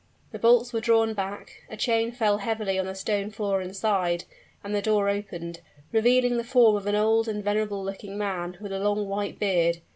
[0.31, 4.23] The bolts were drawn back a chain fell heavily on the stone floor inside
[4.63, 8.71] and the door opened, revealing the form of an old and venerable looking man, with
[8.71, 9.81] a long white beard.